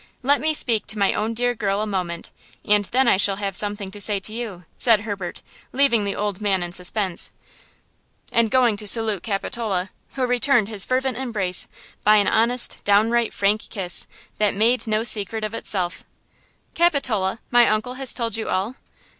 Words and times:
Let 0.23 0.41
me 0.41 0.55
speak 0.55 0.87
to 0.87 0.97
my 0.97 1.13
own 1.13 1.35
dear 1.35 1.53
girl 1.53 1.79
a 1.79 1.85
moment, 1.85 2.31
and 2.65 2.85
then 2.85 3.07
I 3.07 3.17
shall 3.17 3.35
have 3.35 3.55
something 3.55 3.91
to 3.91 4.01
say 4.01 4.19
to 4.21 4.33
you," 4.33 4.65
said 4.79 5.01
Herbert, 5.01 5.43
leaving 5.73 6.05
the 6.05 6.15
old 6.15 6.41
man 6.41 6.63
in 6.63 6.71
suspense, 6.71 7.29
and 8.31 8.49
going 8.49 8.77
to 8.77 8.87
salute 8.87 9.21
Capitola, 9.21 9.91
who 10.13 10.25
returned 10.25 10.69
his 10.69 10.85
fervent 10.85 11.17
embrace 11.19 11.69
by 12.03 12.15
an 12.15 12.27
honest, 12.27 12.77
downright 12.83 13.31
frank 13.31 13.69
kiss, 13.69 14.07
that 14.39 14.55
made 14.55 14.87
no 14.87 15.03
secret 15.03 15.43
of 15.43 15.53
itself. 15.53 16.03
"Capitola! 16.73 17.37
My 17.51 17.67
uncle 17.69 17.93
has 17.93 18.11
told 18.11 18.35
you 18.35 18.49
all?" 18.49 18.77